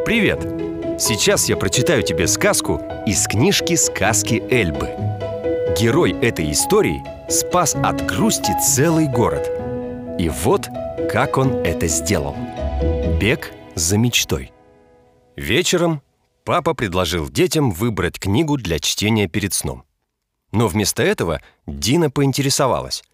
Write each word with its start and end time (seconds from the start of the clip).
Привет! 0.00 0.40
Сейчас 1.00 1.48
я 1.48 1.56
прочитаю 1.56 2.02
тебе 2.02 2.26
сказку 2.26 2.80
из 3.06 3.24
книжки 3.28 3.76
«Сказки 3.76 4.42
Эльбы». 4.50 4.88
Герой 5.78 6.10
этой 6.20 6.50
истории 6.50 7.04
спас 7.30 7.76
от 7.76 8.04
грусти 8.04 8.52
целый 8.60 9.06
город. 9.06 9.48
И 10.18 10.28
вот 10.28 10.66
как 11.08 11.38
он 11.38 11.54
это 11.58 11.86
сделал. 11.86 12.34
Бег 13.20 13.52
за 13.76 13.96
мечтой. 13.96 14.50
Вечером 15.36 16.02
папа 16.44 16.74
предложил 16.74 17.28
детям 17.28 17.70
выбрать 17.70 18.18
книгу 18.18 18.56
для 18.56 18.80
чтения 18.80 19.28
перед 19.28 19.54
сном. 19.54 19.84
Но 20.50 20.66
вместо 20.66 21.04
этого 21.04 21.40
Дина 21.68 22.10
поинтересовалась. 22.10 23.04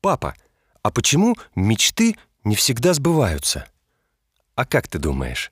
«Папа, 0.00 0.36
а 0.82 0.92
почему 0.92 1.34
мечты 1.56 2.16
не 2.44 2.54
всегда 2.54 2.94
сбываются?» 2.94 3.66
«А 4.54 4.64
как 4.64 4.86
ты 4.86 4.98
думаешь?» 4.98 5.50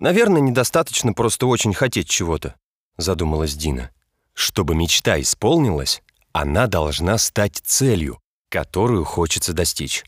«Наверное, 0.00 0.40
недостаточно 0.40 1.12
просто 1.12 1.46
очень 1.46 1.74
хотеть 1.74 2.08
чего-то», 2.08 2.54
задумалась 2.96 3.54
Дина. 3.54 3.90
«Чтобы 4.32 4.76
мечта 4.76 5.20
исполнилась, 5.20 6.02
она 6.32 6.68
должна 6.68 7.18
стать 7.18 7.56
целью, 7.64 8.20
которую 8.48 9.04
хочется 9.04 9.52
достичь. 9.52 10.04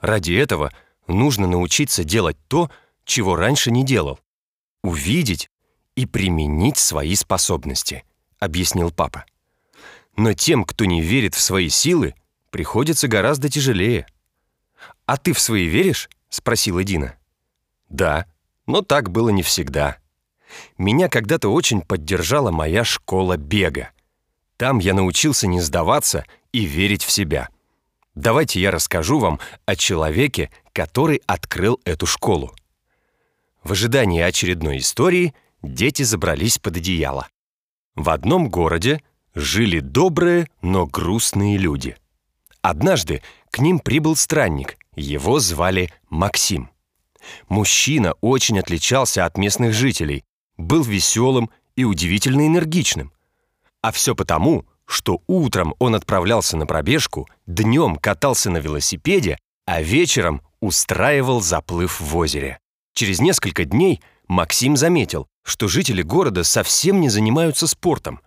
Ради 0.00 0.32
этого 0.32 0.72
нужно 1.06 1.46
научиться 1.46 2.04
делать 2.04 2.38
то, 2.48 2.70
чего 3.04 3.36
раньше 3.36 3.70
не 3.70 3.84
делал. 3.84 4.18
Увидеть 4.82 5.50
и 5.94 6.06
применить 6.06 6.78
свои 6.78 7.14
способности», 7.14 8.04
объяснил 8.38 8.90
папа. 8.90 9.26
Но 10.16 10.32
тем, 10.32 10.64
кто 10.64 10.86
не 10.86 11.02
верит 11.02 11.34
в 11.34 11.40
свои 11.40 11.68
силы, 11.68 12.14
приходится 12.50 13.08
гораздо 13.08 13.50
тяжелее. 13.50 14.06
«А 15.04 15.18
ты 15.18 15.34
в 15.34 15.40
свои 15.40 15.66
веришь?»— 15.66 16.08
спросила 16.30 16.82
Дина. 16.82 17.16
«Да, 17.90 18.26
но 18.68 18.82
так 18.82 19.10
было 19.10 19.30
не 19.30 19.42
всегда. 19.42 19.96
Меня 20.76 21.08
когда-то 21.08 21.48
очень 21.48 21.80
поддержала 21.80 22.50
моя 22.50 22.84
школа 22.84 23.36
бега. 23.36 23.90
Там 24.58 24.78
я 24.78 24.94
научился 24.94 25.46
не 25.46 25.60
сдаваться 25.60 26.24
и 26.52 26.64
верить 26.64 27.02
в 27.02 27.10
себя. 27.10 27.48
Давайте 28.14 28.60
я 28.60 28.70
расскажу 28.70 29.18
вам 29.18 29.40
о 29.64 29.74
человеке, 29.74 30.50
который 30.72 31.22
открыл 31.26 31.80
эту 31.84 32.06
школу. 32.06 32.54
В 33.64 33.72
ожидании 33.72 34.20
очередной 34.20 34.78
истории 34.78 35.34
дети 35.62 36.02
забрались 36.02 36.58
под 36.58 36.76
одеяло. 36.76 37.26
В 37.94 38.10
одном 38.10 38.50
городе 38.50 39.00
жили 39.34 39.80
добрые, 39.80 40.48
но 40.60 40.86
грустные 40.86 41.56
люди. 41.56 41.96
Однажды 42.60 43.22
к 43.50 43.60
ним 43.60 43.78
прибыл 43.78 44.14
странник, 44.14 44.76
его 44.94 45.40
звали 45.40 45.90
Максим. 46.10 46.70
Мужчина 47.48 48.14
очень 48.20 48.58
отличался 48.58 49.24
от 49.24 49.36
местных 49.38 49.72
жителей, 49.74 50.24
был 50.56 50.82
веселым 50.82 51.50
и 51.76 51.84
удивительно 51.84 52.46
энергичным. 52.46 53.12
А 53.82 53.92
все 53.92 54.14
потому, 54.14 54.66
что 54.86 55.22
утром 55.26 55.74
он 55.78 55.94
отправлялся 55.94 56.56
на 56.56 56.66
пробежку, 56.66 57.28
днем 57.46 57.96
катался 57.96 58.50
на 58.50 58.58
велосипеде, 58.58 59.38
а 59.66 59.82
вечером 59.82 60.42
устраивал 60.60 61.40
заплыв 61.40 62.00
в 62.00 62.16
озере. 62.16 62.58
Через 62.94 63.20
несколько 63.20 63.64
дней 63.64 64.00
Максим 64.26 64.76
заметил, 64.76 65.28
что 65.42 65.68
жители 65.68 66.02
города 66.02 66.42
совсем 66.42 67.00
не 67.00 67.08
занимаются 67.08 67.66
спортом. 67.66 68.20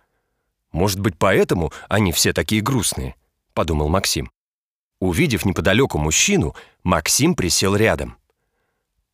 Может 0.72 1.00
быть, 1.00 1.18
поэтому 1.18 1.72
они 1.88 2.12
все 2.12 2.32
такие 2.32 2.62
грустные, 2.62 3.14
подумал 3.54 3.88
Максим. 3.88 4.30
Увидев 5.00 5.44
неподалеку 5.44 5.98
мужчину, 5.98 6.54
Максим 6.84 7.34
присел 7.34 7.76
рядом. 7.76 8.16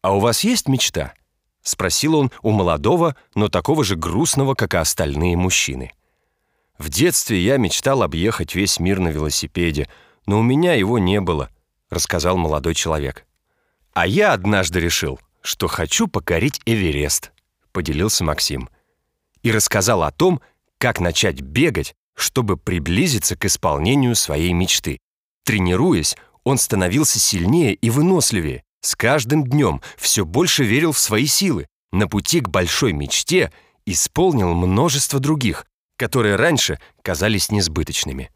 «А 0.02 0.14
у 0.14 0.20
вас 0.20 0.44
есть 0.44 0.68
мечта?»— 0.68 1.14
спросил 1.62 2.16
он 2.16 2.30
у 2.42 2.50
молодого, 2.50 3.16
но 3.34 3.48
такого 3.48 3.84
же 3.84 3.96
грустного, 3.96 4.54
как 4.54 4.74
и 4.74 4.78
остальные 4.78 5.36
мужчины. 5.36 5.92
«В 6.78 6.88
детстве 6.88 7.40
я 7.40 7.56
мечтал 7.56 8.02
объехать 8.02 8.54
весь 8.54 8.78
мир 8.78 9.00
на 9.00 9.08
велосипеде, 9.08 9.88
но 10.26 10.38
у 10.38 10.42
меня 10.42 10.74
его 10.74 10.98
не 10.98 11.20
было»,— 11.20 11.50
рассказал 11.90 12.36
молодой 12.36 12.74
человек. 12.74 13.26
«А 13.92 14.06
я 14.06 14.32
однажды 14.32 14.78
решил, 14.78 15.18
что 15.40 15.66
хочу 15.66 16.06
покорить 16.06 16.60
Эверест»,— 16.64 17.32
поделился 17.72 18.22
Максим. 18.22 18.68
И 19.42 19.50
рассказал 19.50 20.04
о 20.04 20.12
том, 20.12 20.40
как 20.78 21.00
начать 21.00 21.40
бегать, 21.40 21.96
чтобы 22.14 22.56
приблизиться 22.56 23.36
к 23.36 23.44
исполнению 23.44 24.14
своей 24.14 24.52
мечты. 24.52 24.98
Тренируясь, 25.44 26.16
он 26.44 26.58
становился 26.58 27.18
сильнее 27.18 27.74
и 27.74 27.90
выносливее. 27.90 28.62
С 28.80 28.94
каждым 28.94 29.44
днем 29.44 29.82
все 29.96 30.24
больше 30.24 30.64
верил 30.64 30.92
в 30.92 30.98
свои 30.98 31.26
силы. 31.26 31.66
На 31.92 32.06
пути 32.06 32.40
к 32.40 32.48
большой 32.48 32.92
мечте 32.92 33.52
исполнил 33.86 34.54
множество 34.54 35.20
других, 35.20 35.66
которые 35.96 36.36
раньше 36.36 36.78
казались 37.02 37.50
несбыточными. 37.50 38.30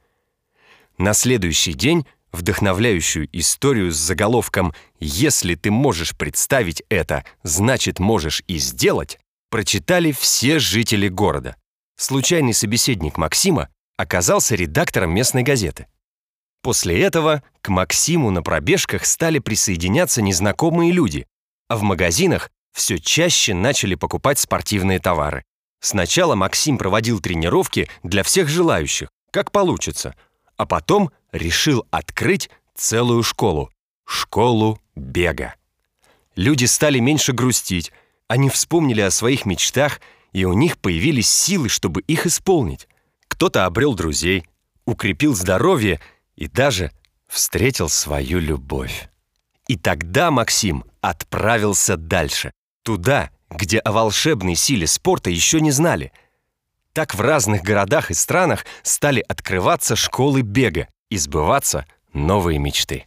На 0.98 1.14
следующий 1.14 1.74
день 1.74 2.06
вдохновляющую 2.32 3.28
историю 3.32 3.92
с 3.92 3.96
заголовком 3.96 4.74
«Если 4.98 5.54
ты 5.54 5.70
можешь 5.70 6.16
представить 6.16 6.82
это, 6.88 7.24
значит 7.42 7.98
можешь 7.98 8.42
и 8.46 8.58
сделать» 8.58 9.18
прочитали 9.50 10.12
все 10.12 10.58
жители 10.58 11.08
города. 11.08 11.56
Случайный 11.98 12.54
собеседник 12.54 13.18
Максима 13.18 13.68
оказался 13.98 14.54
редактором 14.54 15.14
местной 15.14 15.42
газеты. 15.42 15.88
После 16.62 17.02
этого 17.02 17.42
к 17.60 17.68
Максиму 17.68 18.30
на 18.30 18.42
пробежках 18.42 19.04
стали 19.04 19.40
присоединяться 19.40 20.22
незнакомые 20.22 20.92
люди, 20.92 21.26
а 21.68 21.76
в 21.76 21.82
магазинах 21.82 22.50
все 22.72 22.98
чаще 22.98 23.52
начали 23.52 23.96
покупать 23.96 24.38
спортивные 24.38 25.00
товары. 25.00 25.44
Сначала 25.80 26.36
Максим 26.36 26.78
проводил 26.78 27.20
тренировки 27.20 27.88
для 28.04 28.22
всех 28.22 28.48
желающих, 28.48 29.08
как 29.32 29.50
получится, 29.50 30.14
а 30.56 30.64
потом 30.64 31.10
решил 31.32 31.84
открыть 31.90 32.50
целую 32.76 33.24
школу— 33.24 33.70
школу 34.06 34.80
бега. 34.94 35.56
Люди 36.36 36.66
стали 36.66 37.00
меньше 37.00 37.32
грустить, 37.32 37.90
они 38.28 38.48
вспомнили 38.48 39.00
о 39.00 39.10
своих 39.10 39.44
мечтах, 39.44 40.00
и 40.32 40.44
у 40.44 40.52
них 40.52 40.78
появились 40.78 41.30
силы, 41.30 41.68
чтобы 41.68 42.00
их 42.02 42.26
исполнить. 42.26 42.88
Кто-то 43.28 43.66
обрел 43.66 43.94
друзей, 43.94 44.46
укрепил 44.86 45.34
здоровье 45.34 46.00
и 46.36 46.48
даже 46.48 46.92
встретил 47.28 47.88
свою 47.88 48.38
любовь. 48.38 49.08
И 49.68 49.76
тогда 49.76 50.30
Максим 50.30 50.84
отправился 51.00 51.96
дальше, 51.96 52.52
туда, 52.82 53.30
где 53.50 53.78
о 53.78 53.92
волшебной 53.92 54.54
силе 54.54 54.86
спорта 54.86 55.30
еще 55.30 55.60
не 55.60 55.70
знали. 55.70 56.12
Так 56.92 57.14
в 57.14 57.20
разных 57.20 57.62
городах 57.62 58.10
и 58.10 58.14
странах 58.14 58.66
стали 58.82 59.24
открываться 59.26 59.96
школы 59.96 60.42
бега 60.42 60.88
и 61.08 61.16
сбываться 61.16 61.86
новые 62.12 62.58
мечты. 62.58 63.06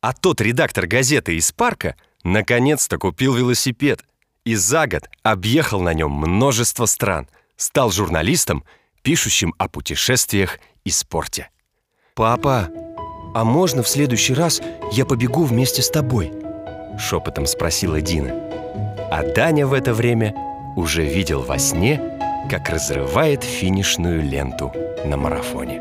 А 0.00 0.12
тот 0.12 0.40
редактор 0.40 0.86
газеты 0.86 1.36
из 1.36 1.52
парка 1.52 1.96
наконец-то 2.22 2.98
купил 2.98 3.34
велосипед 3.34 4.04
и 4.44 4.54
за 4.54 4.86
год 4.86 5.10
объехал 5.22 5.80
на 5.80 5.92
нем 5.92 6.12
множество 6.12 6.86
стран, 6.86 7.28
стал 7.56 7.90
журналистом, 7.90 8.64
пишущим 9.02 9.54
о 9.58 9.68
путешествиях 9.68 10.58
и 10.84 10.90
спорте. 10.90 11.50
«Папа, 12.18 12.68
а 13.32 13.44
можно 13.44 13.84
в 13.84 13.88
следующий 13.88 14.34
раз 14.34 14.60
я 14.90 15.06
побегу 15.06 15.44
вместе 15.44 15.82
с 15.82 15.88
тобой?» 15.88 16.32
Шепотом 16.98 17.46
спросила 17.46 18.00
Дина. 18.00 18.34
А 19.08 19.22
Даня 19.22 19.68
в 19.68 19.72
это 19.72 19.94
время 19.94 20.34
уже 20.74 21.04
видел 21.04 21.42
во 21.42 21.60
сне, 21.60 22.00
как 22.50 22.70
разрывает 22.70 23.44
финишную 23.44 24.20
ленту 24.20 24.72
на 25.04 25.16
марафоне. 25.16 25.80